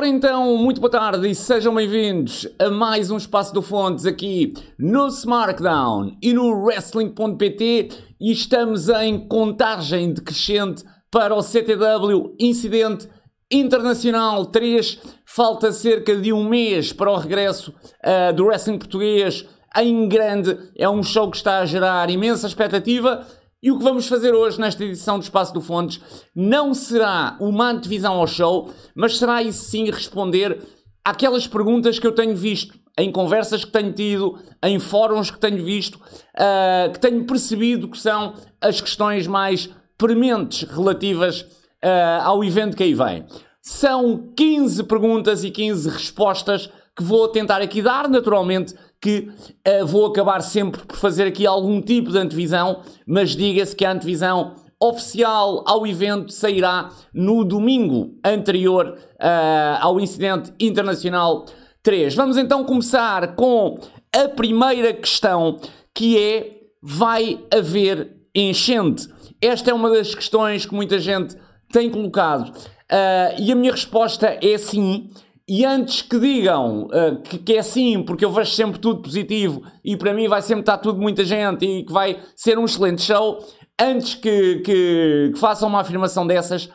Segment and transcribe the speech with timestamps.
[0.00, 4.54] Ora então, muito boa tarde e sejam bem-vindos a mais um Espaço do Fontes aqui
[4.78, 13.10] no SmackDown e no Wrestling.pt e estamos em contagem decrescente para o CTW Incidente
[13.50, 15.00] Internacional 3.
[15.26, 17.70] Falta cerca de um mês para o regresso
[18.02, 20.56] uh, do Wrestling Português em grande.
[20.76, 23.26] É um show que está a gerar imensa expectativa
[23.62, 26.00] e o que vamos fazer hoje nesta edição do Espaço do Fontes
[26.34, 30.62] não será uma antevisão ao show, mas será isso sim responder
[31.04, 35.64] àquelas perguntas que eu tenho visto em conversas que tenho tido, em fóruns que tenho
[35.64, 42.76] visto, uh, que tenho percebido que são as questões mais prementes relativas uh, ao evento
[42.76, 43.24] que aí vem.
[43.62, 49.30] São 15 perguntas e 15 respostas que vou tentar aqui dar, naturalmente que
[49.66, 53.92] uh, vou acabar sempre por fazer aqui algum tipo de antevisão, mas diga-se que a
[53.92, 61.46] antevisão oficial ao evento sairá no domingo anterior uh, ao incidente internacional
[61.82, 62.14] 3.
[62.14, 63.78] Vamos então começar com
[64.14, 65.58] a primeira questão,
[65.94, 69.08] que é: vai haver enchente?
[69.40, 71.36] Esta é uma das questões que muita gente
[71.72, 72.48] tem colocado.
[72.50, 75.10] Uh, e a minha resposta é sim.
[75.52, 79.64] E antes que digam uh, que, que, é sim, porque eu vejo sempre tudo positivo
[79.84, 83.02] e para mim vai sempre estar tudo muita gente e que vai ser um excelente
[83.02, 83.44] show,
[83.76, 86.70] antes que, que, que façam uma afirmação dessas,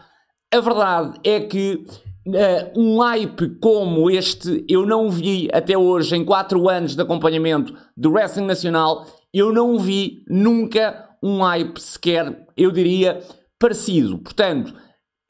[0.53, 1.85] a verdade é que
[2.27, 7.73] uh, um hype como este eu não vi até hoje, em 4 anos de acompanhamento
[7.95, 13.21] do Wrestling Nacional, eu não vi nunca um hype sequer, eu diria,
[13.57, 14.17] parecido.
[14.17, 14.73] Portanto,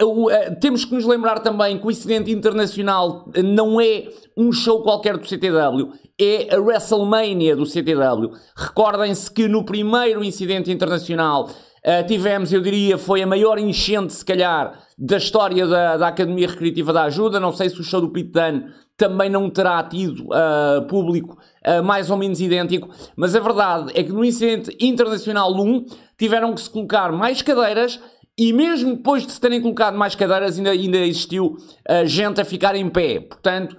[0.01, 0.27] Uh,
[0.59, 5.25] temos que nos lembrar também que o incidente internacional não é um show qualquer do
[5.25, 8.31] CTW, é a WrestleMania do CTW.
[8.57, 14.25] Recordem-se que no primeiro incidente internacional uh, tivemos, eu diria, foi a maior enchente, se
[14.25, 17.39] calhar, da história da, da Academia Recreativa da Ajuda.
[17.39, 18.65] Não sei se o show do Pit Dunne
[18.97, 24.03] também não terá tido uh, público uh, mais ou menos idêntico, mas a verdade é
[24.03, 25.85] que no incidente internacional 1
[26.17, 27.99] tiveram que se colocar mais cadeiras
[28.37, 31.57] e mesmo depois de se terem colocado mais cadeiras, ainda, ainda existiu
[31.89, 33.19] uh, gente a ficar em pé.
[33.19, 33.77] Portanto,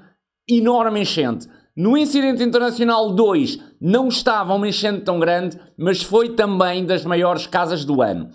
[0.49, 1.49] enorme enchente.
[1.77, 7.47] No incidente internacional 2 não estava uma enchente tão grande, mas foi também das maiores
[7.47, 8.31] casas do ano.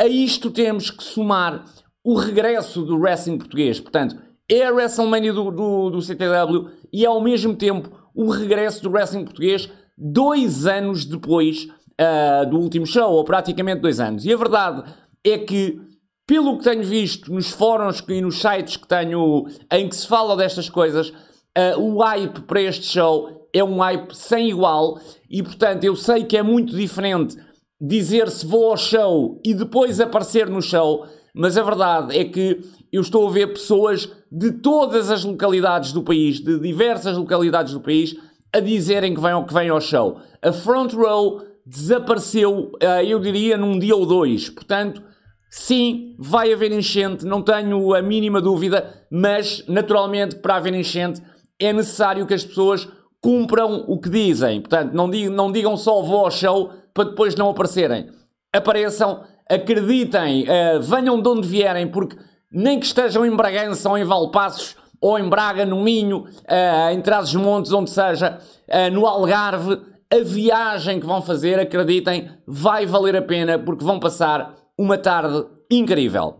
[0.00, 1.64] A isto temos que somar
[2.02, 3.78] o regresso do wrestling português.
[3.78, 4.16] Portanto,
[4.50, 9.24] é a WrestleMania do, do, do CTW e ao mesmo tempo o regresso do wrestling
[9.24, 11.68] português dois anos depois
[12.00, 14.24] uh, do último show, ou praticamente dois anos.
[14.24, 14.82] E a verdade
[15.24, 15.80] é que,
[16.26, 20.36] pelo que tenho visto nos fóruns e nos sites que tenho em que se fala
[20.36, 25.84] destas coisas, uh, o hype para este show é um hype sem igual e, portanto,
[25.84, 27.36] eu sei que é muito diferente
[27.80, 32.60] dizer se vou ao show e depois aparecer no show, mas a verdade é que
[32.92, 37.80] eu estou a ver pessoas de todas as localidades do país, de diversas localidades do
[37.80, 38.14] país,
[38.52, 40.18] a dizerem que vêm, que vêm ao show.
[40.42, 44.48] A front row desapareceu, uh, eu diria, num dia ou dois.
[44.48, 45.02] Portanto,
[45.50, 51.20] Sim, vai haver enchente, não tenho a mínima dúvida, mas naturalmente para haver enchente
[51.58, 52.88] é necessário que as pessoas
[53.20, 54.60] cumpram o que dizem.
[54.60, 58.08] Portanto, não digam, não digam só vou ao show para depois não aparecerem.
[58.52, 62.16] Apareçam, acreditem, uh, venham de onde vierem, porque
[62.52, 67.00] nem que estejam em Bragança ou em Valpassos ou em Braga, no Minho, uh, em
[67.00, 69.80] Trás-os-Montes, onde seja, uh, no Algarve,
[70.12, 75.44] a viagem que vão fazer, acreditem, vai valer a pena porque vão passar uma tarde
[75.70, 76.38] incrível.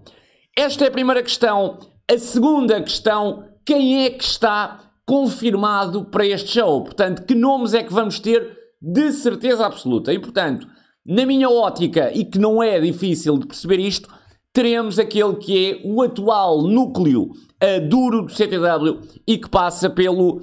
[0.56, 1.78] Esta é a primeira questão.
[2.10, 6.82] A segunda questão: quem é que está confirmado para este show?
[6.82, 10.10] Portanto, que nomes é que vamos ter de certeza absoluta?
[10.10, 10.66] E, portanto,
[11.04, 14.08] na minha ótica, e que não é difícil de perceber isto,
[14.54, 20.40] teremos aquele que é o atual núcleo uh, duro do CTW e que passa pelo,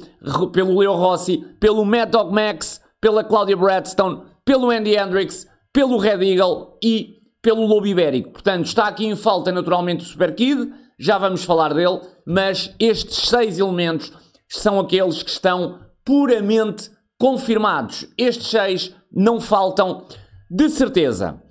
[0.54, 6.24] pelo Leo Rossi, pelo Mad Dog Max, pela Claudia Bradstone, pelo Andy Hendricks, pelo Red
[6.24, 8.32] Eagle e pelo lobo ibérico.
[8.32, 13.30] Portanto, está aqui em falta naturalmente o Super Kid, já vamos falar dele, mas estes
[13.30, 14.12] seis elementos
[14.50, 16.90] são aqueles que estão puramente
[17.20, 18.08] confirmados.
[18.18, 20.06] Estes seis não faltam
[20.50, 21.42] de certeza.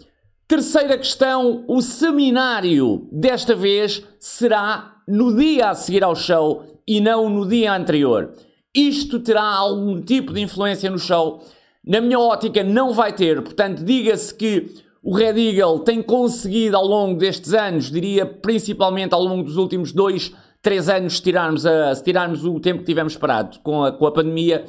[0.49, 7.29] Terceira questão: o seminário desta vez será no dia a seguir ao show e não
[7.29, 8.33] no dia anterior.
[8.75, 11.43] Isto terá algum tipo de influência no show?
[11.85, 14.75] Na minha ótica, não vai ter, portanto, diga-se que
[15.07, 19.93] o Red Eagle tem conseguido ao longo destes anos, diria principalmente ao longo dos últimos
[19.93, 23.93] dois, três anos, se tirarmos, a, se tirarmos o tempo que tivemos parado com a,
[23.93, 24.65] com a pandemia,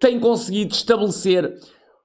[0.00, 1.58] tem conseguido estabelecer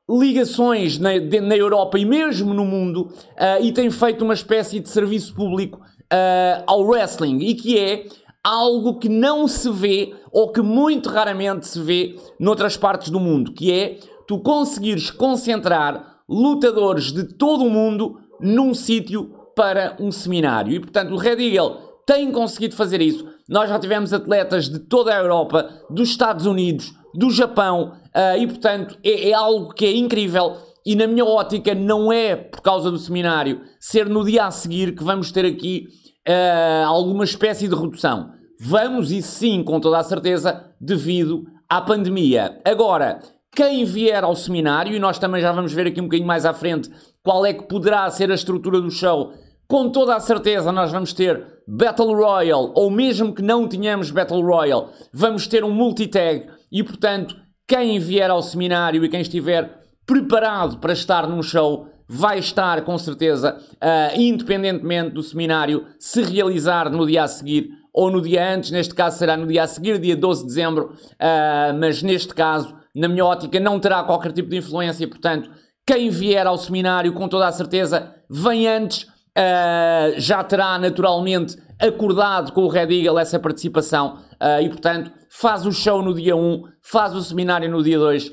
[0.09, 4.81] ligações na, de, na Europa e mesmo no mundo uh, e tem feito uma espécie
[4.81, 8.05] de serviço público uh, ao wrestling e que é
[8.43, 13.53] algo que não se vê ou que muito raramente se vê noutras partes do mundo,
[13.53, 13.97] que é
[14.27, 20.73] tu conseguires concentrar lutadores de todo o mundo num sítio para um seminário.
[20.73, 23.27] E portanto, o Red Eagle tem conseguido fazer isso.
[23.49, 28.45] Nós já tivemos atletas de toda a Europa, dos Estados Unidos, do Japão, uh, e
[28.45, 30.57] portanto é, é algo que é incrível.
[30.85, 34.95] E na minha ótica, não é por causa do seminário ser no dia a seguir
[34.95, 35.87] que vamos ter aqui
[36.27, 38.31] uh, alguma espécie de redução.
[38.59, 42.59] Vamos, e sim, com toda a certeza, devido à pandemia.
[42.63, 43.19] Agora,
[43.55, 46.53] quem vier ao seminário, e nós também já vamos ver aqui um bocadinho mais à
[46.53, 46.89] frente
[47.23, 49.33] qual é que poderá ser a estrutura do show,
[49.67, 54.41] com toda a certeza nós vamos ter Battle Royale, ou mesmo que não tenhamos Battle
[54.41, 57.35] Royale, vamos ter um multitag, e portanto,
[57.67, 62.97] quem vier ao seminário e quem estiver preparado para estar num show vai estar com
[62.97, 68.71] certeza, uh, independentemente do seminário se realizar no dia a seguir ou no dia antes,
[68.71, 72.73] neste caso será no dia a seguir, dia 12 de dezembro, uh, mas neste caso,
[72.97, 75.49] na minha ótica, não terá qualquer tipo de influência, portanto,
[75.85, 82.51] quem vier ao seminário, com toda a certeza, vem antes, uh, já terá naturalmente acordado
[82.51, 86.63] com o Red Eagle essa participação uh, e, portanto, faz o show no dia 1,
[86.81, 88.31] faz o seminário no dia 2,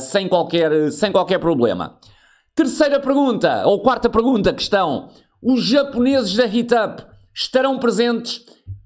[0.00, 1.98] sem, qualquer, sem qualquer problema.
[2.54, 5.10] Terceira pergunta, ou quarta pergunta, questão.
[5.42, 7.04] Os japoneses da Hit Up
[7.34, 8.40] estarão presentes?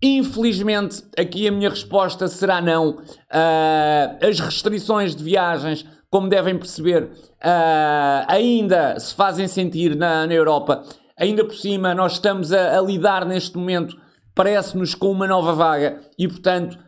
[0.09, 2.91] Infelizmente, aqui a minha resposta será não.
[2.91, 10.33] Uh, as restrições de viagens, como devem perceber, uh, ainda se fazem sentir na, na,
[10.33, 10.85] Europa.
[11.19, 13.97] Ainda por cima, nós estamos a, a lidar neste momento,
[14.33, 16.79] parece-nos, com uma nova vaga e, portanto,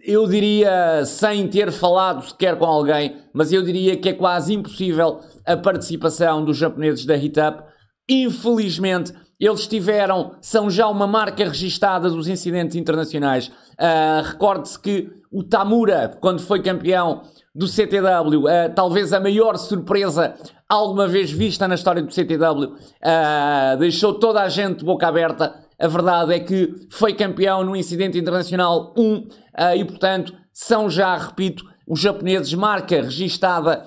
[0.00, 5.20] eu diria, sem ter falado sequer com alguém, mas eu diria que é quase impossível
[5.44, 7.62] a participação dos japoneses da Hitup.
[8.08, 13.48] Infelizmente, eles tiveram, são já uma marca registada dos incidentes internacionais.
[13.48, 17.22] Uh, Recorde-se que o Tamura, quando foi campeão
[17.54, 20.34] do CTW, uh, ah, talvez a maior surpresa
[20.66, 25.54] alguma vez vista na história do CTW, uh, ah, deixou toda a gente boca aberta.
[25.78, 29.28] A verdade é que foi campeão no incidente internacional 1
[29.76, 33.84] e, portanto, são já, repito, os japoneses marca registada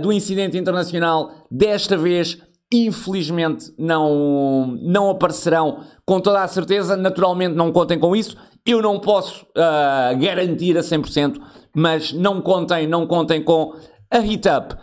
[0.00, 6.96] do incidente internacional, desta vez infelizmente não, não aparecerão com toda a certeza.
[6.96, 8.36] Naturalmente, não contem com isso.
[8.64, 11.40] Eu não posso uh, garantir a 100%,
[11.74, 13.74] mas não contem, não contem com
[14.10, 14.76] a Hitup.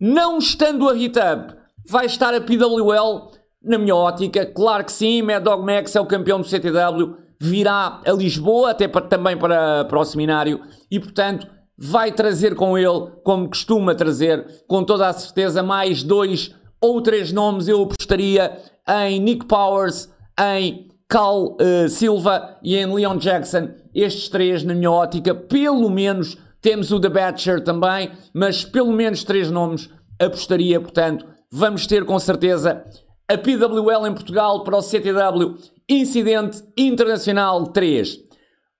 [0.00, 1.54] Não estando a Hitup,
[1.88, 3.30] vai estar a PWL
[3.62, 4.46] na minha ótica.
[4.46, 8.88] Claro que sim, Mad Dog Max é o campeão do CTW, virá a Lisboa, até
[8.88, 10.60] para, também para, para o seminário,
[10.90, 11.46] e portanto
[11.78, 16.54] vai trazer com ele, como costuma trazer, com toda a certeza, mais dois
[16.86, 18.56] ou três nomes eu apostaria
[19.04, 23.70] em Nick Powers, em Cal uh, Silva e em Leon Jackson.
[23.94, 29.24] Estes três, na minha ótica, pelo menos temos o The Batcher também, mas pelo menos
[29.24, 29.88] três nomes
[30.20, 30.80] apostaria.
[30.80, 32.84] Portanto, vamos ter com certeza
[33.28, 35.56] a PWL em Portugal para o CTW
[35.88, 38.18] Incidente Internacional 3.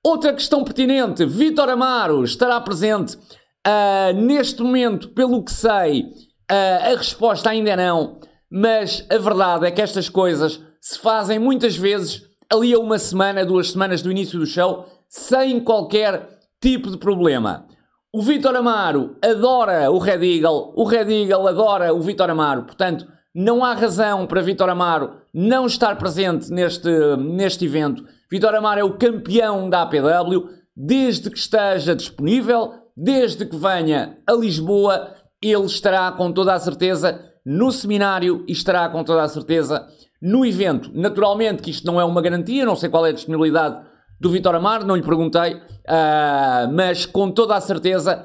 [0.05, 6.07] Outra questão pertinente: Vitor Amaro estará presente uh, neste momento, pelo que sei
[6.51, 11.77] Uh, a resposta ainda não, mas a verdade é que estas coisas se fazem muitas
[11.77, 12.23] vezes
[12.53, 16.29] ali a uma semana, duas semanas do início do show, sem qualquer
[16.61, 17.67] tipo de problema.
[18.13, 23.07] O Vitor Amaro adora o Red Eagle, o Red Eagle adora o Vitor Amaro, portanto,
[23.35, 26.89] não há razão para Vitor Amaro não estar presente neste,
[27.19, 28.05] neste evento.
[28.31, 34.33] Vitor Amaro é o campeão da APW, desde que esteja disponível, desde que venha a
[34.33, 35.15] Lisboa
[35.53, 39.87] ele estará com toda a certeza no seminário e estará com toda a certeza
[40.21, 40.91] no evento.
[40.95, 43.85] Naturalmente que isto não é uma garantia, não sei qual é a disponibilidade
[44.21, 48.25] do Vitor Amar, não lhe perguntei, uh, mas com toda a certeza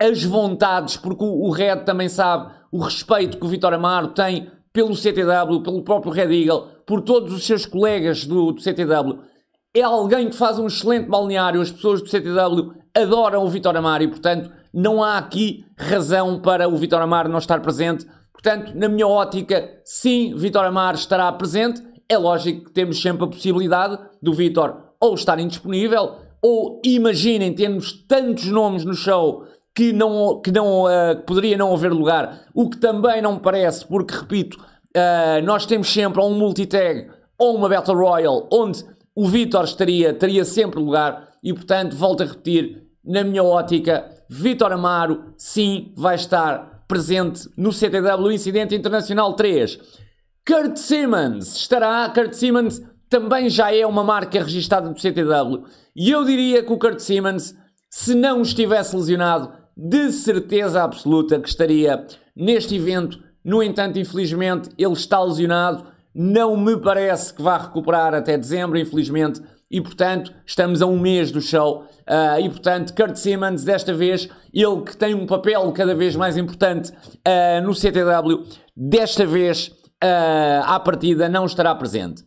[0.00, 4.94] as vontades, porque o, Red também sabe o respeito que o Vitor Amaro tem pelo
[4.94, 9.20] CTW, pelo próprio Red Eagle, por todos os seus colegas do, do CTW.
[9.74, 14.04] É alguém que faz um excelente balneário, as pessoas do CTW adoram o Vitor Amaro
[14.04, 18.06] e, portanto, não há aqui razão para o Vitor Amar não estar presente.
[18.32, 21.80] Portanto, na minha ótica, sim, Vitor Amar estará presente.
[22.08, 27.92] É lógico que temos sempre a possibilidade do Vitor ou estar indisponível, ou imaginem, temos
[28.06, 32.78] tantos nomes no show que não, que não uh, poderia não haver lugar, o que
[32.78, 37.96] também não me parece, porque repito, uh, nós temos sempre um multitag ou uma Battle
[37.96, 43.42] Royale onde o Vitor estaria, teria sempre lugar e portanto, volto a repetir, na minha
[43.42, 49.78] ótica, Vitor Amaro, sim, vai estar presente no CTW Incidente Internacional 3.
[50.44, 55.64] Kurt Simmons estará, Kurt Simmons também já é uma marca registada do CTW.
[55.94, 57.54] E eu diria que o Kurt Simmons,
[57.88, 63.22] se não estivesse lesionado, de certeza absoluta que estaria neste evento.
[63.44, 65.84] No entanto, infelizmente, ele está lesionado.
[66.12, 69.40] Não me parece que vá recuperar até dezembro, infelizmente.
[69.74, 71.82] E portanto, estamos a um mês do show.
[72.08, 76.36] Uh, e portanto, Kurt Simmons, desta vez, ele que tem um papel cada vez mais
[76.36, 78.44] importante uh, no CTW,
[78.76, 79.66] desta vez,
[80.00, 82.22] uh, à partida, não estará presente.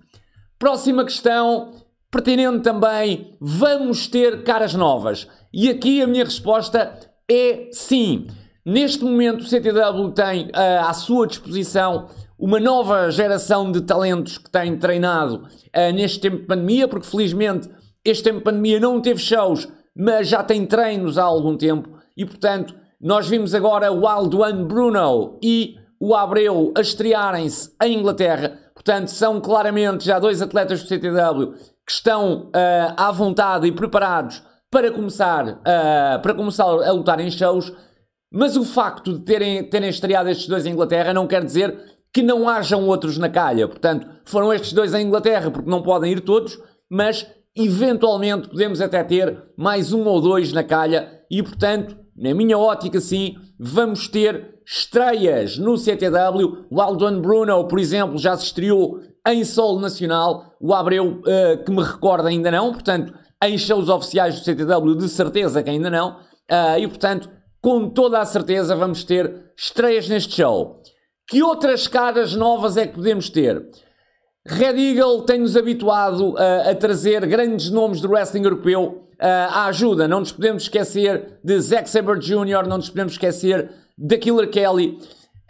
[0.60, 1.72] Próxima questão,
[2.12, 5.26] pertinente também, vamos ter caras novas.
[5.54, 7.00] E aqui a minha resposta
[7.32, 8.28] é sim.
[8.66, 14.50] Neste momento, o CTW tem uh, à sua disposição uma nova geração de talentos que
[14.50, 17.70] tem treinado uh, neste tempo de pandemia, porque felizmente
[18.06, 22.26] este tempo de pandemia não teve shows, mas já tem treinos há algum tempo e,
[22.26, 28.60] portanto, nós vimos agora o One Bruno e o Abreu a estrearem-se em Inglaterra.
[28.74, 31.54] Portanto, são claramente já dois atletas do CTW
[31.86, 37.32] que estão uh, à vontade e preparados para começar, uh, para começar a lutar em
[37.32, 37.74] shows,
[38.32, 42.22] mas o facto de terem, terem estreado estes dois em Inglaterra não quer dizer que
[42.22, 43.68] não hajam outros na calha.
[43.68, 46.60] Portanto, foram estes dois em Inglaterra porque não podem ir todos,
[46.90, 52.58] mas eventualmente podemos até ter mais um ou dois na calha e, portanto, na minha
[52.58, 56.66] ótica, sim, vamos ter estreias no CTW.
[56.70, 60.56] O Aldon Bruno, por exemplo, já se estreou em solo nacional.
[60.60, 62.74] O Abreu, uh, que me recorda, ainda não.
[62.74, 66.18] Portanto, em shows oficiais do CTW, de certeza que ainda não.
[66.50, 67.30] Uh, e, portanto,
[67.62, 70.82] com toda a certeza vamos ter estreias neste show.
[71.30, 73.68] Que outras caras novas é que podemos ter?
[74.46, 80.08] Red Eagle tem-nos habituado uh, a trazer grandes nomes do wrestling europeu uh, à ajuda.
[80.08, 84.98] Não nos podemos esquecer de Zack Sabre Jr., não nos podemos esquecer de Killer Kelly.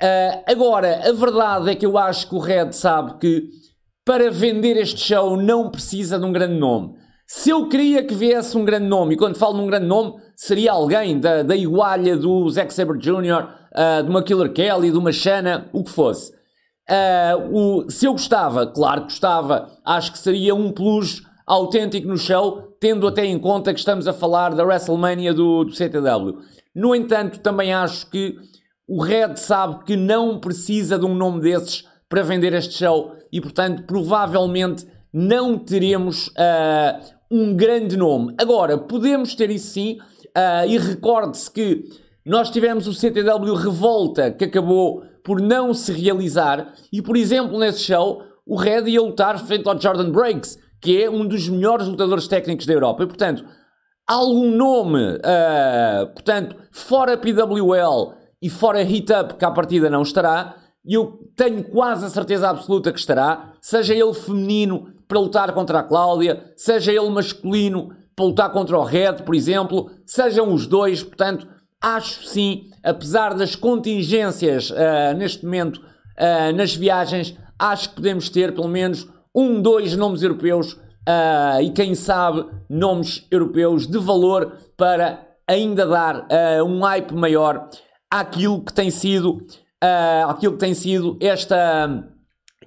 [0.02, 3.50] Uh, agora, a verdade é que eu acho que o Red sabe que
[4.04, 6.96] para vender este show não precisa de um grande nome.
[7.30, 10.72] Se eu queria que viesse um grande nome, e quando falo num grande nome, seria
[10.72, 15.12] alguém da, da igualha do Zack Sabre Jr., uh, de uma Killer Kelly, de uma
[15.12, 16.32] Shanna, o que fosse.
[16.90, 22.18] Uh, o, se eu gostava, claro que gostava, acho que seria um plus autêntico no
[22.18, 26.38] show, tendo até em conta que estamos a falar da WrestleMania do, do CTW.
[26.74, 28.38] No entanto, também acho que
[28.88, 33.42] o Red sabe que não precisa de um nome desses para vender este show e,
[33.42, 38.34] portanto, provavelmente não teremos uh, um grande nome.
[38.38, 39.98] Agora, podemos ter isso sim,
[40.38, 41.84] uh, e recorde-se que
[42.26, 47.80] nós tivemos o CTW Revolta, que acabou por não se realizar, e por exemplo, nesse
[47.80, 52.28] show, o Red ia lutar frente ao Jordan Breaks, que é um dos melhores lutadores
[52.28, 53.46] técnicos da Europa, e portanto,
[54.08, 60.56] algum nome, uh, portanto, fora PWL e fora Hit Up, que à partida não estará,
[60.86, 65.80] e eu tenho quase a certeza absoluta que estará, seja ele feminino para lutar contra
[65.80, 71.04] a Cláudia, seja ele masculino para lutar contra o Red, por exemplo, sejam os dois,
[71.04, 71.48] portanto,
[71.82, 78.54] acho sim, apesar das contingências uh, neste momento uh, nas viagens, acho que podemos ter
[78.54, 85.26] pelo menos um, dois nomes europeus uh, e quem sabe nomes europeus de valor para
[85.48, 86.28] ainda dar
[86.66, 87.70] um hype maior
[88.12, 89.46] àquilo que tem sido
[89.84, 92.04] uh, aquilo que tem sido esta,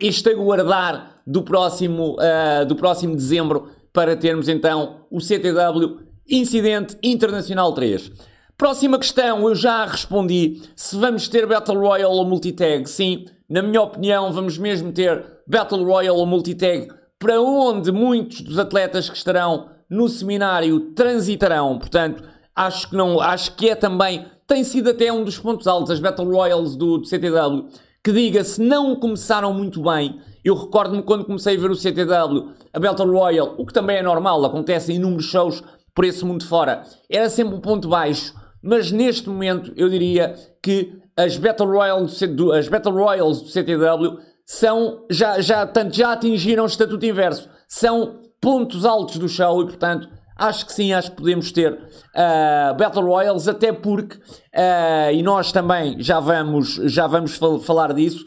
[0.00, 7.72] este aguardar do próximo, uh, do próximo dezembro para termos então o CTW Incidente Internacional
[7.72, 8.10] 3.
[8.58, 10.60] Próxima questão, eu já respondi.
[10.74, 12.90] Se vamos ter Battle Royale ou Multitag?
[12.90, 18.58] Sim, na minha opinião, vamos mesmo ter Battle Royale ou Multitag, para onde muitos dos
[18.58, 21.78] atletas que estarão no seminário transitarão.
[21.78, 25.92] Portanto, acho que não, acho que é também tem sido até um dos pontos altos,
[25.92, 27.68] as Battle Royals do, do CTW,
[28.02, 30.20] que diga-se, não começaram muito bem.
[30.44, 34.02] Eu recordo-me quando comecei a ver o CTW, a Battle Royal, o que também é
[34.02, 35.62] normal, acontece em inúmeros shows
[35.94, 40.98] por esse mundo fora, era sempre um ponto baixo, mas neste momento eu diria que
[41.16, 46.64] as Battle Royals do, as Battle Royals do CTW são, já, já, tanto, já atingiram
[46.64, 50.08] o estatuto inverso, são pontos altos do show e, portanto,
[50.40, 55.52] Acho que sim, acho que podemos ter uh, Battle Royals, até porque, uh, e nós
[55.52, 58.24] também já vamos, já vamos fal falar disso,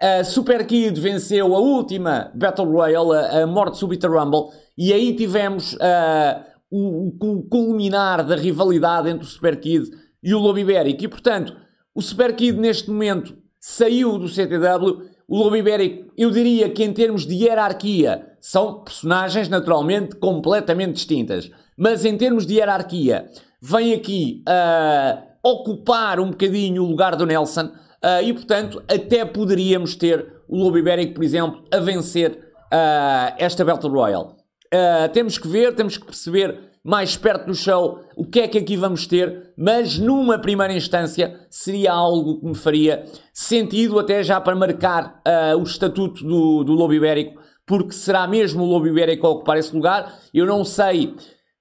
[0.00, 5.14] a Super Kid venceu a última Battle Royale, a, a Morte Súbita Rumble, e aí
[5.14, 9.90] tivemos uh, o, o, culminar da rivalidade entre o Super Kid
[10.22, 11.04] e o Lobo Ibérico.
[11.04, 11.54] E, portanto,
[11.94, 16.92] o Super Kid neste momento saiu do CTW, o Lobo Ibérico, eu diria que em
[16.94, 21.50] termos de hierarquia, são personagens naturalmente completamente distintas.
[21.76, 23.26] Mas em termos de hierarquia,
[23.60, 27.70] vem aqui uh, ocupar um bocadinho o lugar do Nelson
[28.04, 33.64] uh, e, portanto, até poderíamos ter o Lobo Ibérico, por exemplo, a vencer uh, esta
[33.64, 34.28] Battle Royale.
[34.72, 38.58] Uh, temos que ver, temos que perceber mais perto do show o que é que
[38.58, 43.04] aqui vamos ter, mas numa primeira instância seria algo que me faria
[43.34, 45.20] sentido até já para marcar
[45.58, 49.74] o estatuto do, do Lobo Ibérico, porque será mesmo o Lobo Ibérico a ocupar esse
[49.74, 50.20] lugar.
[50.32, 51.14] Eu não sei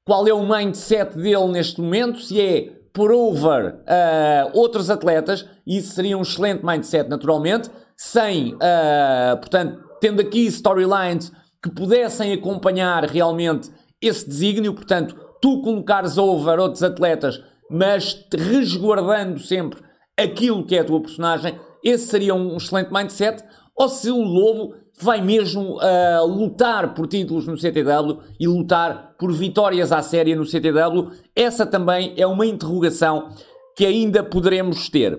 [0.06, 5.94] qual é o mindset dele neste momento, se é por over uh, outros atletas, isso
[5.94, 11.32] seria um excelente mindset naturalmente, sem, uh, portanto, tendo aqui storylines
[11.64, 17.42] que pudessem acompanhar realmente esse desígnio, portanto, tu colocares over outros atletas,
[17.72, 19.80] mas resguardando sempre
[20.18, 23.42] aquilo que é a tua personagem, esse seria um excelente mindset.
[23.78, 29.32] Ou se o Lobo vai mesmo uh, lutar por títulos no CTW e lutar por
[29.32, 33.30] vitórias à série no CTW, essa também é uma interrogação
[33.76, 35.18] que ainda poderemos ter.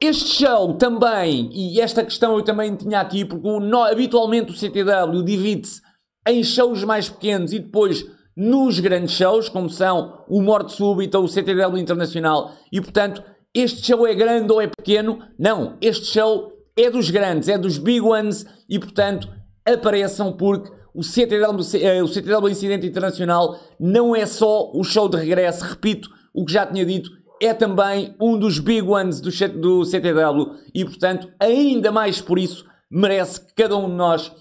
[0.00, 5.22] Este show também, e esta questão eu também tinha aqui, porque no, habitualmente o CTW
[5.24, 5.82] divide-se
[6.26, 8.06] em shows mais pequenos e depois
[8.36, 13.22] nos grandes shows, como são o Morte Súbita, o CTW Internacional, e portanto,
[13.52, 15.18] este show é grande ou é pequeno?
[15.38, 19.28] Não, este show é dos grandes, é dos big ones, e portanto,
[19.64, 25.16] apareçam porque o CTW, eh, o CTW Incidente Internacional não é só o show de
[25.16, 27.10] regresso, repito o que já tinha dito,
[27.40, 32.66] é também um dos big ones do, do CTW e, portanto, ainda mais por isso,
[32.90, 34.32] merece que cada um de nós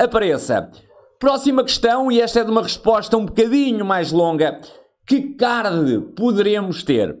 [0.00, 0.70] apareça.
[1.18, 4.60] Próxima questão, e esta é de uma resposta um bocadinho mais longa.
[5.06, 7.18] Que card poderemos ter?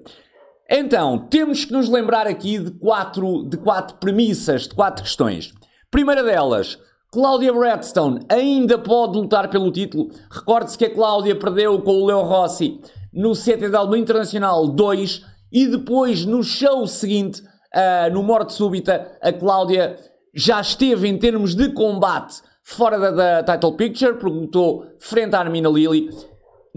[0.68, 5.54] Então, temos que nos lembrar aqui de quatro, de quatro premissas, de quatro questões.
[5.90, 6.78] Primeira delas,
[7.12, 10.10] Cláudia Redstone ainda pode lutar pelo título.
[10.30, 12.80] Recorde-se que a Cláudia perdeu com o Leo Rossi
[13.12, 19.96] no CTW Internacional 2 e depois no show seguinte, uh, no Morte Súbita, a Cláudia
[20.34, 25.40] já esteve em termos de combate fora da, da title picture, porque lutou frente à
[25.40, 26.10] Armina Lily.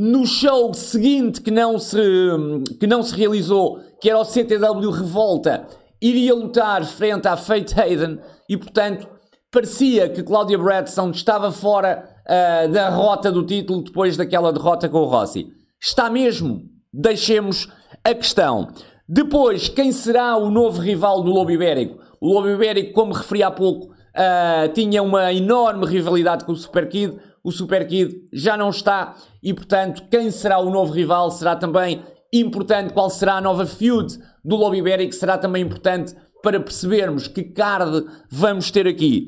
[0.02, 2.00] No show seguinte, que não, se,
[2.80, 5.68] que não se realizou, que era o CTW Revolta,
[6.02, 9.10] iria lutar frente à Fate Hayden e, portanto,
[9.52, 15.00] parecia que Claudia Bradson estava fora uh, da rota do título depois daquela derrota com
[15.00, 15.48] o Rossi.
[15.82, 16.62] Está mesmo?
[16.94, 17.68] Deixemos
[18.02, 18.70] a questão.
[19.06, 22.00] Depois, quem será o novo rival do Lobo Ibérico?
[22.22, 26.88] O Lobo Ibérico, como referi há pouco, uh, tinha uma enorme rivalidade com o Super
[26.88, 27.20] Kid.
[27.44, 32.04] O Super Kid já não está e, portanto, quem será o novo rival será também
[32.34, 32.94] importante.
[32.94, 35.14] Qual será a nova feud do Lobby Ibérico?
[35.14, 39.28] Será também importante para percebermos que card vamos ter aqui.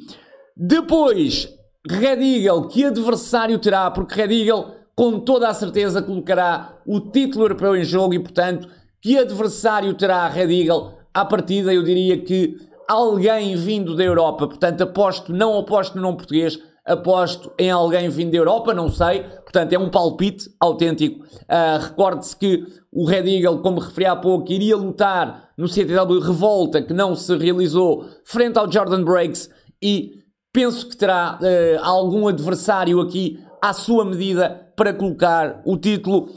[0.56, 1.50] Depois,
[1.90, 3.90] Red Eagle, que adversário terá?
[3.90, 8.68] Porque Red Eagle, com toda a certeza, colocará o título europeu em jogo e, portanto,
[9.02, 10.94] que adversário terá a Red Eagle?
[11.14, 14.48] À partida, eu diria que alguém vindo da Europa.
[14.48, 19.24] Portanto, aposto, não aposto no nome português, aposto em alguém vindo da Europa, não sei.
[19.24, 21.24] Portanto, é um palpite autêntico.
[21.24, 26.82] Uh, Recorde-se que o Red Eagle, como referi há pouco, iria lutar no CTW Revolta,
[26.82, 29.50] que não se realizou, frente ao Jordan Breaks,
[29.82, 36.30] e penso que terá uh, algum adversário aqui à sua medida para colocar o título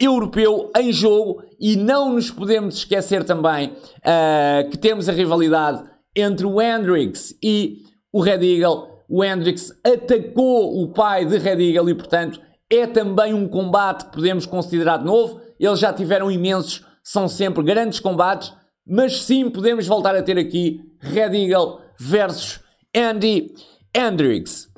[0.00, 5.84] europeu em jogo e não nos podemos esquecer também uh, que temos a rivalidade
[6.16, 8.89] entre o Hendrix e o Red Eagle.
[9.10, 14.12] O Hendrix atacou o pai de Red Eagle e, portanto, é também um combate que
[14.12, 15.40] podemos considerar de novo.
[15.58, 18.52] Eles já tiveram imensos, são sempre grandes combates,
[18.86, 22.60] mas sim podemos voltar a ter aqui Red Eagle versus
[22.96, 23.52] Andy
[23.92, 24.68] Hendrix.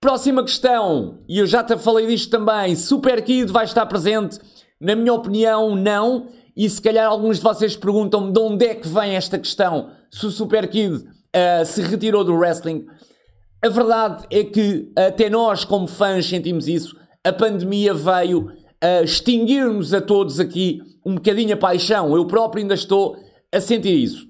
[0.00, 4.40] Próxima questão, e eu já te falei disto também: Super Kid vai estar presente?
[4.80, 6.26] Na minha opinião, não.
[6.56, 10.26] E se calhar alguns de vocês perguntam-me de onde é que vem esta questão se
[10.26, 12.84] o Super Kid uh, se retirou do wrestling.
[13.64, 16.96] A verdade é que até nós, como fãs, sentimos isso.
[17.24, 22.16] A pandemia veio uh, extinguir-nos a todos aqui um bocadinho a paixão.
[22.16, 23.16] Eu próprio ainda estou
[23.52, 24.26] a sentir isso.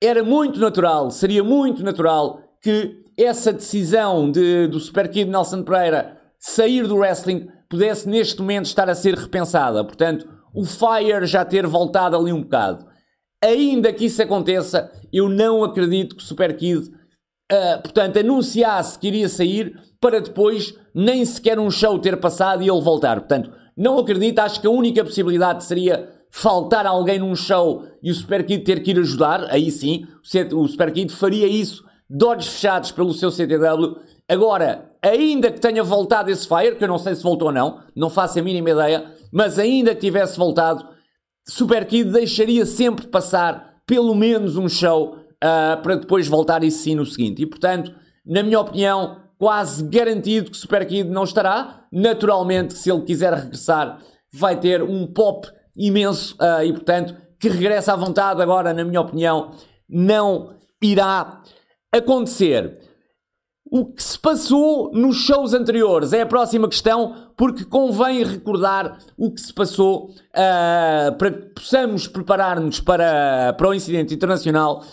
[0.00, 6.18] Era muito natural, seria muito natural que essa decisão de, do Super Kid Nelson Pereira
[6.38, 9.84] sair do wrestling pudesse neste momento estar a ser repensada.
[9.84, 12.86] Portanto, o Fire já ter voltado ali um bocado.
[13.42, 16.90] Ainda que isso aconteça, eu não acredito que o Super Kid,
[17.52, 22.68] uh, portanto, anunciasse que iria sair para depois nem sequer um show ter passado e
[22.68, 23.20] ele voltar.
[23.20, 28.14] Portanto, não acredito, acho que a única possibilidade seria faltar alguém num show e o
[28.14, 29.44] Super Kid ter que ir ajudar.
[29.50, 30.06] Aí sim,
[30.52, 33.96] o Super Kid faria isso de olhos fechados pelo seu CTW.
[34.28, 37.80] Agora, ainda que tenha voltado esse Fire, que eu não sei se voltou ou não,
[37.94, 40.86] não faço a mínima ideia, mas ainda que tivesse voltado,
[41.46, 46.94] Super Kid deixaria sempre passar pelo menos um show uh, para depois voltar e sim
[46.94, 47.42] no seguinte.
[47.42, 51.84] E portanto, Na minha opinião, quase garantido que Super Kid não estará.
[51.90, 53.98] Naturalmente, se ele quiser regressar,
[54.32, 59.00] vai ter um pop imenso uh, e, portanto, que regressa à vontade agora, na minha
[59.00, 59.52] opinião,
[59.88, 61.42] não irá
[61.92, 62.78] acontecer.
[63.72, 69.32] O que se passou nos shows anteriores é a próxima questão, porque convém recordar o
[69.32, 74.84] que se passou uh, para que possamos preparar-nos para, para o incidente internacional,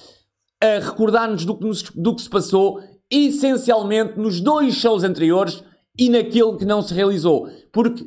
[0.61, 1.53] a recordar-nos do,
[1.95, 5.63] do que se passou essencialmente nos dois shows anteriores
[5.97, 7.49] e naquele que não se realizou.
[7.71, 8.05] Porque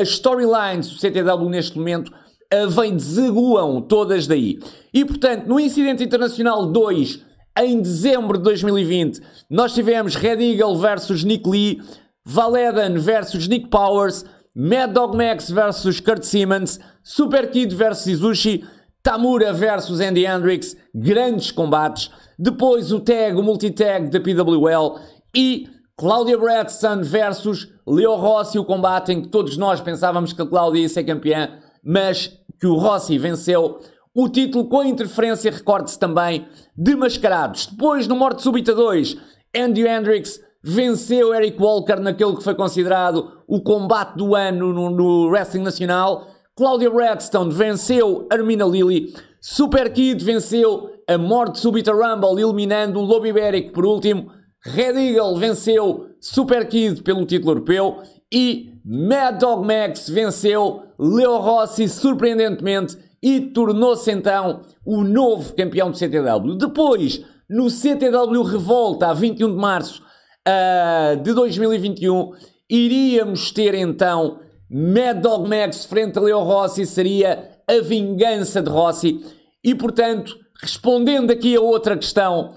[0.00, 2.12] as storylines do CTW neste momento
[2.52, 4.58] uh, vem desaguam todas daí.
[4.92, 7.24] E portanto, no Incidente Internacional 2
[7.60, 9.20] em dezembro de 2020,
[9.50, 11.80] nós tivemos Red Eagle versus Nick Lee,
[12.24, 14.24] Valeden versus Nick Powers,
[14.54, 18.64] Mad Dog Max versus Kurt Simmons, Super Kid versus Izushi,
[19.08, 22.10] Tamura versus Andy Hendrix, grandes combates.
[22.38, 25.00] Depois o tag, o multitag da PWL
[25.34, 25.66] e
[25.96, 30.82] Claudia Bradstone versus Leo Rossi, o combate em que todos nós pensávamos que a Claudia
[30.82, 31.48] ia ser campeã,
[31.82, 33.80] mas que o Rossi venceu
[34.14, 37.64] o título com interferência, recorde-se também, de Mascarados.
[37.64, 39.16] Depois, no Morte Súbita 2,
[39.56, 45.30] Andy Hendricks venceu Eric Walker naquele que foi considerado o combate do ano no, no
[45.30, 46.26] Wrestling Nacional.
[46.58, 49.14] Claudia Redstone venceu Armina Lilly.
[49.40, 54.32] Super Kid venceu a Morte Súbita Rumble, eliminando o Lobo Ibérico por último.
[54.64, 58.02] Red Eagle venceu Super Kid pelo título europeu.
[58.34, 65.96] E Mad Dog Max venceu Leo Rossi, surpreendentemente, e tornou-se então o novo campeão do
[65.96, 66.56] CTW.
[66.56, 72.32] Depois, no CTW Revolta, a 21 de março uh, de 2021,
[72.68, 74.40] iríamos ter então
[74.70, 79.24] Mad Dog Max frente a Leo Rossi, seria a vingança de Rossi.
[79.64, 82.54] E portanto, respondendo aqui a outra questão,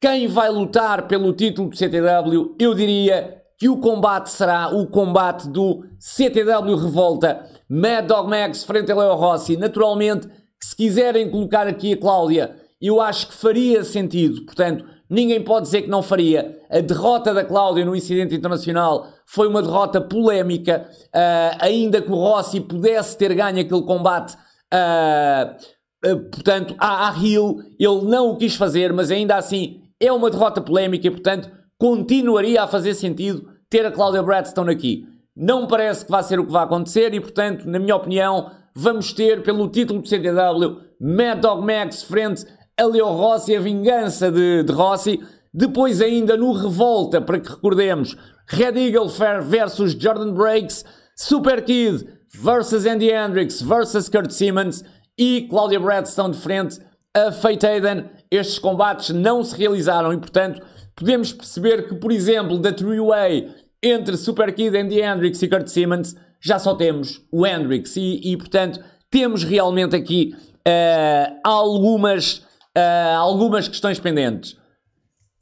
[0.00, 5.48] quem vai lutar pelo título do CTW, eu diria que o combate será o combate
[5.48, 9.56] do CTW Revolta Mad Dog Max frente a Leo Rossi.
[9.56, 10.28] Naturalmente,
[10.60, 14.44] se quiserem colocar aqui a Cláudia, eu acho que faria sentido.
[14.44, 16.60] Portanto, ninguém pode dizer que não faria.
[16.70, 22.16] A derrota da Cláudia no incidente internacional foi uma derrota polémica, uh, ainda que o
[22.16, 24.36] Rossi pudesse ter ganho aquele combate.
[24.70, 30.60] Uh, portanto, a, Hill, ele não o quis fazer, mas ainda assim é uma derrota
[30.60, 35.06] polémica e, portanto, continuaria a fazer sentido ter a Cláudia Bradstone aqui.
[35.34, 39.14] Não parece que vai ser o que vai acontecer e, portanto, na minha opinião, vamos
[39.14, 42.44] ter pelo título do CTW Mad Dog Max frente
[42.78, 45.22] a Leo Rossi, a vingança de, de Rossi.
[45.54, 48.14] Depois ainda no Revolta, para que recordemos,
[48.46, 50.84] Red Eagle Fair versus Jordan Breaks,
[51.16, 54.82] Super Kid versus Andy Hendricks versus Kurt Simmons
[55.18, 56.80] e Claudia Bradstone de frente
[57.14, 58.10] a Fate Aiden.
[58.30, 60.62] Estes combates não se realizaram e, portanto,
[60.94, 66.16] podemos perceber que, por exemplo, da Three-Way entre Super Kid, Andy Hendrix e Kurt Simmons,
[66.40, 70.34] já só temos o Hendrix e, e portanto, temos realmente aqui
[70.66, 72.38] uh, algumas,
[72.76, 74.56] uh, algumas questões pendentes.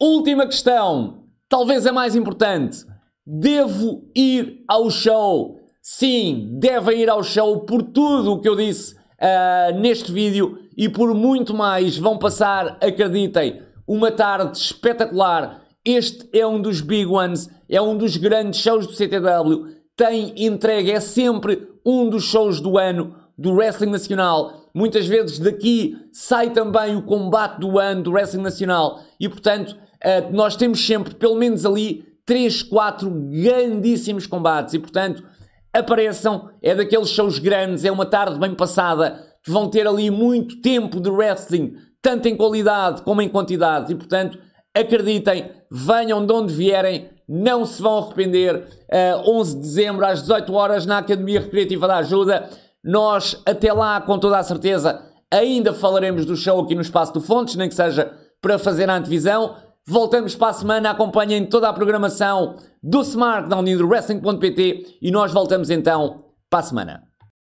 [0.01, 2.90] Última questão, talvez a mais importante.
[3.27, 5.61] Devo ir ao show?
[5.83, 10.89] Sim, devem ir ao show por tudo o que eu disse uh, neste vídeo e
[10.89, 11.99] por muito mais.
[11.99, 15.63] Vão passar, acreditem, uma tarde espetacular.
[15.85, 19.67] Este é um dos big ones, é um dos grandes shows do CTW.
[19.97, 24.71] Tem entrega, é sempre um dos shows do ano do Wrestling Nacional.
[24.75, 29.01] Muitas vezes daqui sai também o combate do ano do Wrestling Nacional.
[29.19, 34.75] E portanto, eh, nós temos sempre pelo menos ali 3, 4 grandíssimos combates.
[34.75, 35.25] E portanto,
[35.73, 36.49] apareçam.
[36.63, 39.27] É daqueles shows grandes, é uma tarde bem passada.
[39.43, 43.93] Que vão ter ali muito tempo de wrestling tanto em qualidade como em quantidade.
[43.93, 44.39] E, portanto,
[44.73, 48.65] acreditem, venham de onde vierem, não se vão arrepender.
[49.27, 52.49] Uh, 11 de dezembro, às 18 horas, na Academia Recreativa da Ajuda.
[52.83, 57.21] Nós, até lá, com toda a certeza, ainda falaremos do show aqui no Espaço do
[57.21, 59.57] Fontes, nem que seja para fazer a antevisão.
[59.91, 65.33] Voltamos para a semana, acompanhem toda a programação do SmartDown e do Wrestling.pt e nós
[65.33, 67.10] voltamos então para a semana.